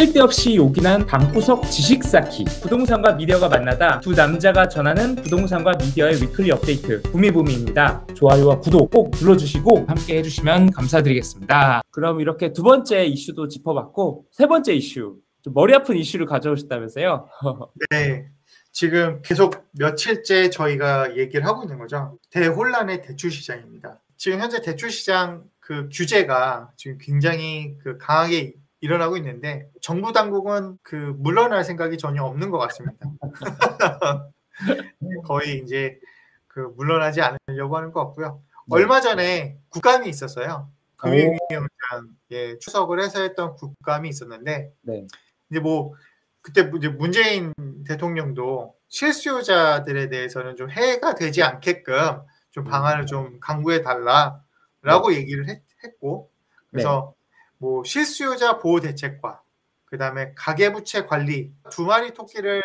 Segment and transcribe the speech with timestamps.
[0.00, 7.02] 쓸데없이 요긴한 방구석 지식 쌓기 부동산과 미디어가 만나다 두 남자가 전하는 부동산과 미디어의 위클리 업데이트
[7.02, 14.46] 부미부미입니다 좋아요와 구독 꼭 눌러주시고 함께 해주시면 감사드리겠습니다 그럼 이렇게 두 번째 이슈도 짚어봤고 세
[14.46, 17.28] 번째 이슈 좀 머리 아픈 이슈를 가져오셨다면서요
[17.90, 18.24] 네.
[18.72, 22.18] 지금 계속 며칠째 저희가 얘기를 하고 있는 거죠.
[22.30, 24.00] 대혼란의 대출 시장입니다.
[24.16, 31.14] 지금 현재 대출 시장 그 규제가 지금 굉장히 그 강하게 일어나고 있는데 정부 당국은 그
[31.18, 32.98] 물러날 생각이 전혀 없는 것 같습니다.
[35.24, 35.98] 거의 이제
[36.46, 38.42] 그 물러나지 않으려고 하는 것 같고요.
[38.66, 38.76] 네.
[38.76, 40.70] 얼마 전에 국감이 있었어요.
[40.96, 45.06] 금융위원장에 추석을 해서 했던 국감이 있었는데 네.
[45.50, 45.94] 이제 뭐
[46.42, 47.52] 그때 이제 문재인
[47.86, 55.62] 대통령도 실수요자들에 대해서는 좀 해가 되지 않게끔 좀 방안을 좀 강구해 달라라고 얘기를 했,
[56.00, 56.30] 고
[56.70, 57.14] 그래서
[57.60, 59.42] 뭐 실수요자 보호 대책과
[59.84, 62.62] 그 다음에 가계부채 관리 두 마리 토끼를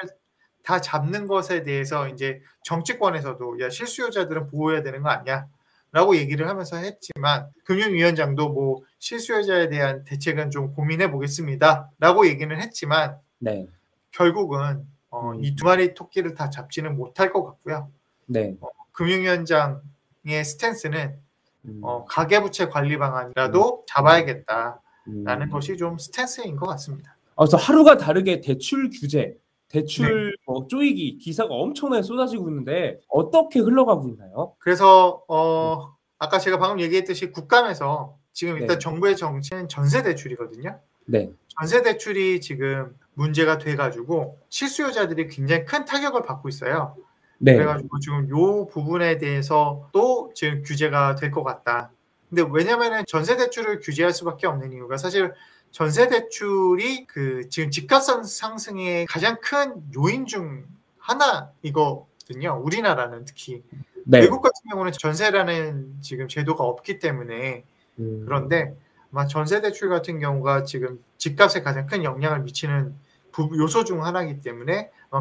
[0.64, 5.48] 다 잡는 것에 대해서 이제 정치권에서도 야 실수요자들은 보호해야 되는 거 아니야?
[5.92, 11.92] 라고 얘기를 하면서 했지만 금융위원장도 뭐 실수요자에 대한 대책은 좀 고민해 보겠습니다.
[12.00, 13.68] 라고 얘기는 했지만 네.
[14.12, 15.44] 결국은 어, 음.
[15.44, 17.90] 이두 마리 토끼를 다 잡지는 못할 것 같고요.
[18.26, 18.56] 네.
[18.94, 21.18] 금융위원장의 스탠스는
[21.66, 25.50] 음, 어, 가계부채 관리 방안이라도 잡아야겠다 라는 음.
[25.52, 27.16] 것이 좀 스탠스인 것 같습니다.
[27.36, 30.36] 아, 그래서 하루가 다르게 대출 규제, 대출 네.
[30.46, 34.54] 뭐 쪼이기 기사가 엄청나게 쏟아지고 있는데 어떻게 흘러가고 있나요?
[34.60, 38.80] 그래서 어, 아까 제가 방금 얘기했듯이 국감에서 지금 일단 네.
[38.80, 40.80] 정부의 정치는 전세 대출이거든요.
[41.08, 41.30] 네.
[41.60, 46.96] 전세 대출이 지금 문제가 돼가지고 실수요자들이 굉장히 큰 타격을 받고 있어요.
[47.38, 47.54] 네.
[47.54, 51.92] 그래가지고 지금 요 부분에 대해서 또 지금 규제가 될 것 같다.
[52.30, 55.34] 근데 왜냐면은 전세 대출을 규제할 수밖에 없는 이유가 사실
[55.72, 60.66] 전세 대출이 그 지금 집값 상- 상승의 가장 큰 요인 중
[60.98, 62.60] 하나 이거든요.
[62.64, 63.64] 우리나라는 특히
[64.06, 64.22] 네.
[64.22, 67.64] 외국 같은 경우는 전세라는 지금 제도가 없기 때문에
[68.00, 68.76] 음, 그런데
[69.12, 72.96] 아마 전세 대출 같은 경우가 지금 집값에 가장 큰 영향을 미치는
[73.32, 74.74] 부- 요소 중 하나이기 때문에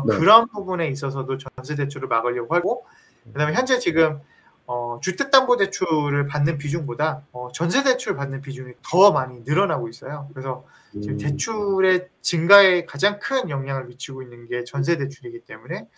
[0.07, 0.17] 네.
[0.19, 2.85] 그런 부분에 있어서도 전세 대출을 막으려고 하고
[3.33, 4.21] 그다음에 현재 지금
[4.67, 10.29] 어, 주택담보대출을 받는 비중보다 어, 전세 대출 받는 비중이 더 많이 늘어나고 있어요.
[10.33, 15.89] 그래서 지금 음, 대출의 증가에 가장 큰 영향을 미치고 있는 게 전세 대출이기 때문에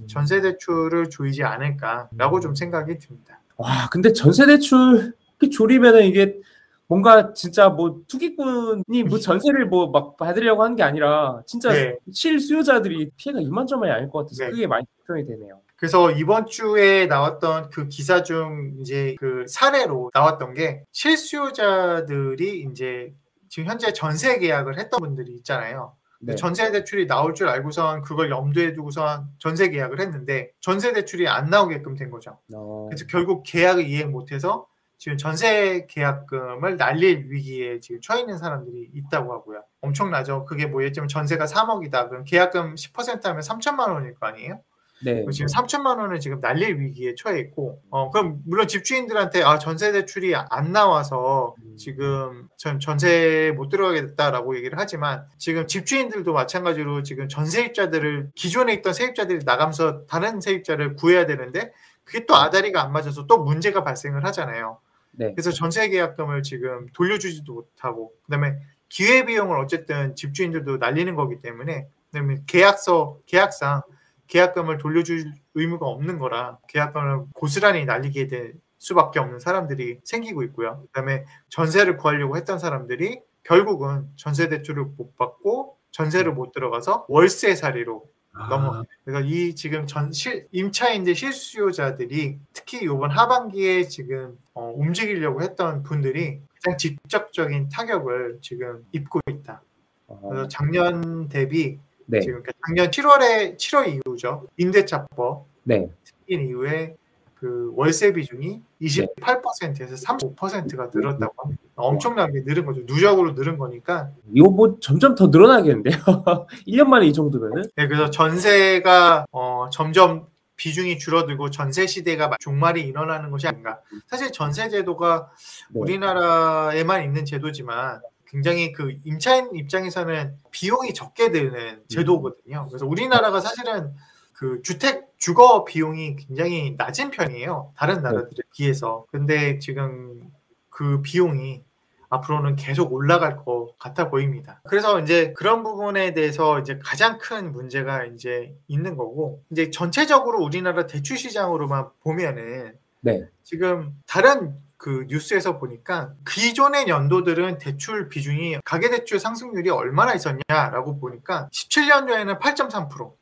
[0.00, 0.06] 음.
[0.06, 3.40] 전세 대출을 조이지 않을까라고 좀 생각이 듭니다.
[3.56, 6.40] 와, 근데 전세 대출 이렇게 조리면은 이게
[6.86, 11.96] 뭔가 진짜 뭐 투기꾼이 뭐 전세를 뭐 막 받으려고 하는 게 아니라 진짜 네.
[12.12, 14.50] 실수요자들이 피해가 이만저만이 아닐 것 같아서 네.
[14.50, 15.60] 그게 많이 걱정이 되네요.
[15.76, 23.12] 그래서 이번 주에 나왔던 그 기사 중 이제 그 사례로 나왔던 게 실수요자들이 이제
[23.48, 25.96] 지금 현재 전세 계약을 했던 분들이 있잖아요.
[26.20, 26.34] 네.
[26.36, 31.96] 전세 대출이 나올 줄 알고선 그걸 염두에 두고선 전세 계약을 했는데 전세 대출이 안 나오게끔
[31.96, 32.38] 된 거죠.
[32.54, 38.90] 어, 그래서 결국 계약을 이행 못해서 지금 전세 계약금을 날릴 위기에 지금 처해 있는 사람들이
[38.94, 39.62] 있다고 하고요.
[39.82, 40.46] 엄청나죠.
[40.46, 42.08] 그게 뭐 예를 들면 전세가 3억이다.
[42.08, 44.62] 그럼 계약금 10% 하면 3천만 원일 거 아니에요?
[45.04, 45.24] 네.
[45.30, 50.34] 지금 3천만 원을 지금 날릴 위기에 처해 있고, 어, 그럼 물론 집주인들한테 아, 전세 대출이
[50.34, 57.46] 안 나와서 지금 전 전세 못 들어가게 됐다라고 얘기를 하지만 지금 집주인들도 마찬가지로 지금 전
[57.46, 61.72] 세입자들을 기존에 있던 세입자들이 나가면서 다른 세입자를 구해야 되는데
[62.04, 64.78] 그게 또 아다리가 안 맞아서 또 문제가 발생을 하잖아요.
[65.12, 65.32] 네.
[65.32, 68.56] 그래서 전세 계약금을 지금 돌려주지도 못하고 그다음에
[68.88, 73.82] 기회 비용을 어쨌든 집주인들도 날리는 거기 때문에 그다음에 계약서 계약상
[74.28, 80.82] 계약금을 돌려줄 의무가 없는 거라 계약금을 고스란히 날리게 될 수밖에 없는 사람들이 생기고 있고요.
[80.86, 88.04] 그다음에 전세를 구하려고 했던 사람들이 결국은 전세 대출을 못 받고 전세를 못 들어가서 월세 살이로
[88.48, 88.82] 넘어.
[89.04, 96.40] 그래서 이 지금 전 실, 임차인들 실수요자들이 특히 이번 하반기에 지금 어, 움직이려고 했던 분들이
[96.54, 99.62] 가장 직접적인 타격을 지금 입고 있다.
[100.08, 102.20] 어, 그래서 작년 대비 네.
[102.20, 104.46] 지금 작년 7월에 7월 이후죠.
[104.56, 105.88] 임대차법 네.
[106.04, 106.96] 생긴 이후에
[107.34, 111.62] 그 월세 비중이 28%에서 35%가 늘었다고 합니다.
[111.74, 112.80] 엄청나게 늘은 거죠.
[112.86, 114.10] 누적으로 늘은 거니까.
[114.32, 115.94] 이거 뭐 점점 더 늘어나겠는데요.
[116.66, 117.64] 1년 만에 이 정도면은?
[117.76, 120.26] 네, 그래서 전세가 어, 점점
[120.56, 123.80] 비중이 줄어들고 전세 시대가 종말이 일어나는 것이 아닌가.
[124.06, 125.30] 사실 전세 제도가
[125.70, 125.80] 네.
[125.80, 128.00] 우리나라에만 있는 제도지만
[128.34, 132.66] 굉장히 그 임차인 입장에서는 비용이 적게 드는 제도거든요.
[132.68, 133.94] 그래서 우리나라가 사실은
[134.32, 137.72] 그 주택 주거 비용이 굉장히 낮은 편이에요.
[137.76, 139.06] 다른 나라들에 비해서.
[139.12, 140.20] 근데 지금
[140.68, 141.62] 그 비용이
[142.08, 144.60] 앞으로는 계속 올라갈 것 같아 보입니다.
[144.64, 150.88] 그래서 이제 그런 부분에 대해서 이제 가장 큰 문제가 이제 있는 거고 이제 전체적으로 우리나라
[150.88, 153.28] 대출 시장으로만 보면은 네.
[153.44, 162.38] 지금 다른 그 뉴스에서 보니까 기존의 연도들은 대출 비중이 가계대출 상승률이 얼마나 있었냐라고 보니까 17년도에는
[162.38, 163.14] 8.3%,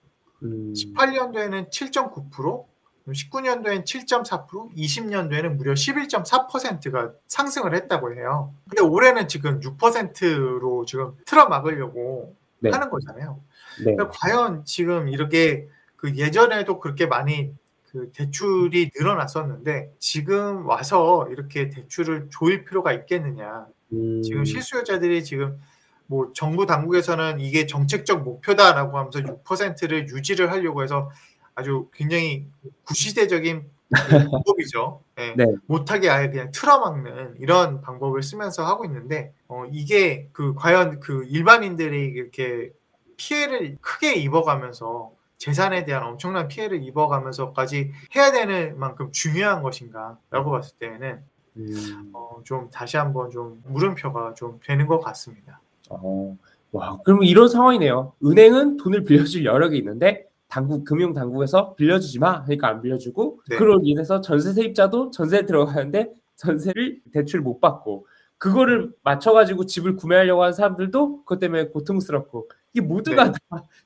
[0.43, 2.64] 음, 18년도에는 7.9%,
[3.06, 8.53] 19년도에는 7.4%, 20년도에는 무려 11.4%가 상승을 했다고 해요.
[8.69, 12.70] 근데 올해는 지금 6%로 지금 틀어 막으려고 네.
[12.70, 13.41] 하는 거잖아요.
[13.85, 13.94] 네.
[13.94, 17.55] 그러니까 과연 지금 이렇게 그 예전에도 그렇게 많이
[17.93, 23.67] 그 대출이 늘어났었는데 지금 와서 이렇게 대출을 조일 필요가 있겠느냐.
[23.93, 25.61] 음, 지금 실수요자들이 지금
[26.06, 31.11] 뭐 정부 당국에서는 이게 정책적 목표다라고 하면서 6%를 유지를 하려고 해서
[31.55, 32.47] 아주 굉장히
[32.85, 33.71] 구시대적인
[34.31, 35.03] 방법이죠.
[35.19, 35.45] 예, 네.
[35.67, 42.06] 못하게 아예 그냥 틀어막는 이런 방법을 쓰면서 하고 있는데 어, 이게 그 과연 그 일반인들이
[42.06, 42.71] 이렇게
[43.19, 45.12] 피해를 크게 입어가면서
[45.43, 51.21] 재산에 대한 엄청난 피해를 입어가면서까지 해야 되는 만큼 중요한 것인가라고 봤을 때에는
[51.56, 55.61] 음, 어, 좀 다시 한번 좀 물음표가 좀 되는 것 같습니다.
[55.91, 56.37] 어,
[56.71, 58.12] 와, 그럼 이런 상황이네요.
[58.25, 63.56] 은행은 돈을 빌려줄 여력이 있는데 당국 금융 당국에서 빌려주지 마, 그러니까 안 빌려주고 네.
[63.56, 68.06] 그로 인해서 전세 세입자도 전세에 들어가는데 전세를 대출 못 받고
[68.38, 73.39] 그거를 맞춰가지고 집을 구매하려고 하는 사람들도 그것 때문에 고통스럽고 이게 모두가 다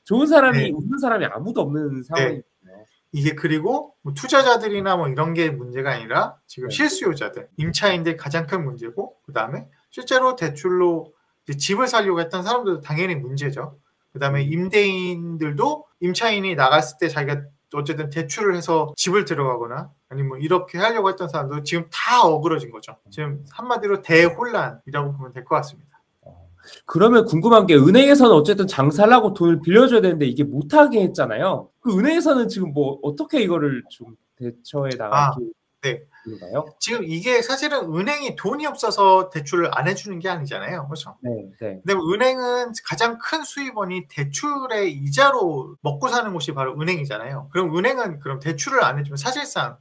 [0.05, 0.73] 좋은 사람이 네.
[0.75, 2.43] 없는 사람이 아무도 없는 상황이네요.
[3.13, 6.75] 이게 그리고 뭐 투자자들이나 뭐 이런 게 문제가 아니라 지금 네.
[6.75, 11.13] 실수요자들, 임차인들 가장 큰 문제고 그 다음에 실제로 대출로
[11.47, 13.79] 이제 집을 살려고 했던 사람들도 당연히 문제죠.
[14.13, 17.43] 그 다음에 임대인들도 임차인이 나갔을 때 자기가
[17.75, 22.97] 어쨌든 대출을 해서 집을 들어가거나 아니면 뭐 이렇게 하려고 했던 사람도 지금 다 어그러진 거죠.
[23.11, 25.96] 지금 한마디로 대혼란이라고 보면 될 것 같습니다.
[26.85, 31.69] 그러면 궁금한 게 은행에서는 어쨌든 장사를 하고 돈을 빌려줘야 되는데 이게 못하게 했잖아요.
[31.81, 35.53] 그 은행에서는 지금 뭐 어떻게 이거를 좀 대처해 아, 나가기
[35.83, 36.03] 네.
[36.27, 36.67] 인가요?
[36.81, 40.87] 지금 이게 사실은 은행이 돈이 없어서 대출을 안 해주는 게 아니잖아요.
[40.87, 41.17] 그렇죠?
[41.21, 41.31] 네,
[41.61, 41.81] 네.
[41.85, 47.51] 근데 은행은 가장 큰 수입원이 대출의 이자로 먹고 사는 곳이 바로 은행이잖아요.
[47.53, 49.79] 그럼 은행은 그럼 대출을 안 해주면 사실상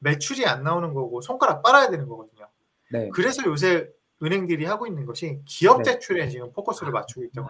[0.00, 2.48] 매출이 안 나오는 거고 손가락 빨아야 되는 거거든요.
[2.90, 3.08] 네.
[3.10, 3.88] 그래서 요새
[4.22, 5.92] 은행들이 하고 있는 것이 기업 네.
[5.92, 7.48] 대출에 지금 포커스를 맞추고 있다고.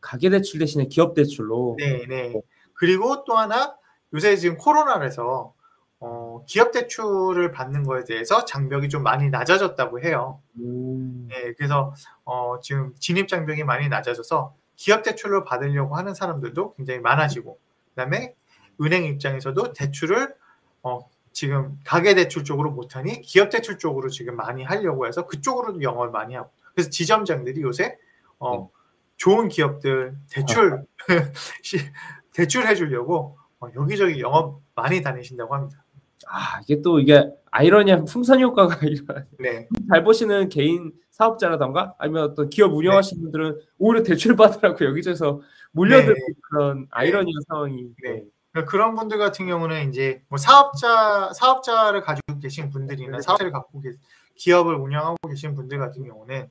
[0.00, 1.76] 가계 대출 대신에 기업 대출로.
[1.78, 2.34] 네, 네.
[2.74, 3.76] 그리고 또 하나
[4.12, 5.54] 요새 지금 코로나라서
[5.98, 10.40] 어, 기업 대출을 받는 거에 대해서 장벽이 좀 많이 낮아졌다고 해요.
[10.58, 11.94] 음, 네, 그래서
[12.24, 17.58] 어, 지금 진입 장벽이 많이 낮아져서 기업 대출을 받으려고 하는 사람들도 굉장히 많아지고,
[17.90, 18.34] 그다음에
[18.82, 20.34] 은행 입장에서도 대출을
[20.82, 26.10] 어, 지금 가계 대출 쪽으로 못하니 기업 대출 쪽으로 지금 많이 하려고 해서 그쪽으로도 영업을
[26.10, 27.98] 많이 하고, 그래서 지점장들이 요새
[28.38, 28.70] 어,
[29.18, 30.86] 좋은 기업들 대출
[31.62, 31.76] 시-
[32.32, 35.84] 대출 해 주려고 어, 여기저기 영업 많이 다니신다고 합니다.
[36.26, 38.78] 아 이게 또 이게 아이러니한 풍선 효과가.
[39.38, 45.42] 네, 잘 버시는 개인 사업자라던가 아니면 어떤 기업 운영하시는 분들은 오히려 대출 받으라고 여기저기서
[45.72, 46.34] 몰려들고 네.
[46.40, 47.90] 그런 아이러니한 상황이.
[48.02, 48.24] 네.
[48.56, 53.92] 그러니까 그런 분들 같은 경우는 이제 뭐 사업자 사업자를 가지고 계신 분들이나 사업자를 갖고 계,
[54.34, 56.48] 기업을 운영하고 계신 분들 같은 경우는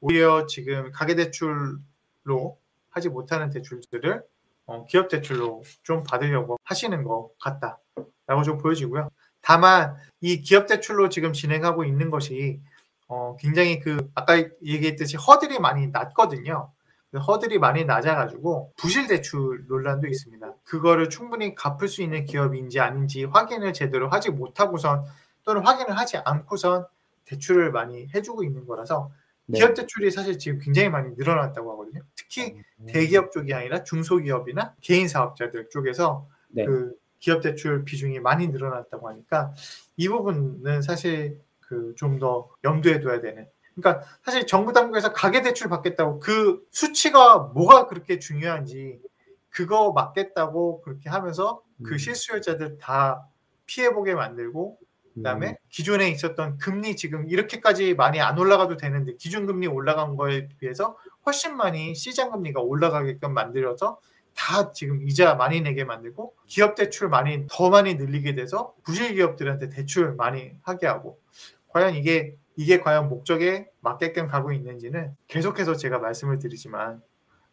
[0.00, 2.58] 오히려 지금 가계 대출로
[2.90, 4.22] 하지 못하는 대출들을
[4.66, 9.08] 어, 기업 대출로 좀 받으려고 하시는 것 같다라고 좀 보여지고요.
[9.40, 12.60] 다만 이 기업 대출로 지금 진행하고 있는 것이
[13.08, 16.70] 어, 굉장히 그 아까 얘기했듯이 허들이 많이 낮거든요.
[17.12, 20.54] 그 허들이 많이 낮아가지고 부실 대출 논란도 있습니다.
[20.64, 25.04] 그거를 충분히 갚을 수 있는 기업인지 아닌지 확인을 제대로 하지 못하고선
[25.44, 26.86] 또는 확인을 하지 않고선
[27.26, 29.10] 대출을 많이 해주고 있는 거라서
[29.44, 29.58] 네.
[29.58, 32.02] 기업 대출이 사실 지금 굉장히 많이 늘어났다고 하거든요.
[32.16, 32.56] 특히
[32.88, 36.64] 대기업 쪽이 아니라 중소기업이나 개인 사업자들 쪽에서 네.
[36.64, 39.52] 그 기업 대출 비중이 많이 늘어났다고 하니까
[39.96, 43.46] 이 부분은 사실 그 좀 더 염두에 둬야 되는.
[43.74, 49.00] 그러니까 사실 정부 당국에서 가계 대출 받겠다고 그 수치가 뭐가 그렇게 중요한지
[49.48, 51.98] 그거 맞겠다고 그렇게 하면서 그 음.
[51.98, 53.26] 실수요자들 다
[53.66, 54.78] 피해 보게 만들고
[55.14, 60.96] 그다음에 기존에 있었던 금리 지금 이렇게까지 많이 안 올라가도 되는데 기준 금리 올라간 거에 비해서
[61.26, 64.00] 훨씬 많이 시장 금리가 올라가게끔 만들어서
[64.34, 69.68] 다 지금 이자 많이 내게 만들고 기업 대출 많이 더 많이 늘리게 돼서 부실 기업들한테
[69.68, 71.20] 대출 많이 하게 하고
[71.68, 77.02] 과연 이게 이게 과연 목적에 맞게끔 가고 있는지는 계속해서 제가 말씀을 드리지만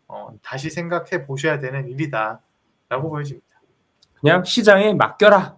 [0.07, 3.47] 어, 다시 생각해 보셔야 되는 일이다라고 보여집니다.
[4.19, 5.57] 그냥 시장에 맡겨라.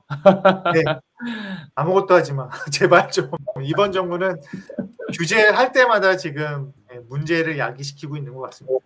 [1.75, 2.49] 아무것도 하지 마.
[2.71, 3.29] 제발 좀
[3.63, 4.39] 이번 정부는
[5.17, 8.77] 규제할 때마다 지금 예, 문제를 야기시키고 있는 것 같습니다.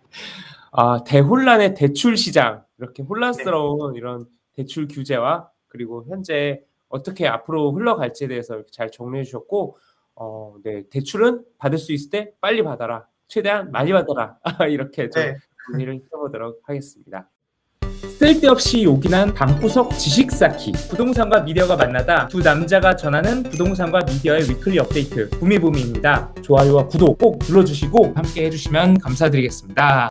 [0.72, 8.62] 아, 대혼란의 대출 시장 이렇게 혼란스러운 이런 대출 규제와 그리고 현재 어떻게 앞으로 흘러갈지에 대해서
[8.70, 9.78] 잘 정리해 주셨고
[10.16, 13.06] 어, 네, 대출은 받을 수 있을 때 빨리 받아라.
[13.28, 14.38] 최대한 많이 받아라.
[14.68, 15.36] 이렇게 좀 네.
[15.70, 17.28] 문의를 해보도록 하겠습니다.
[18.18, 25.28] 쓸데없이 요긴한 방구석 지식 쌓기 부동산과 미디어가 만나다 두 남자가 전하는 부동산과 미디어의 위클리 업데이트
[25.30, 26.34] 부미부미입니다.
[26.42, 30.04] 좋아요와 구독 꼭 눌러주시고 함께 해주시면 감사드리겠습니다.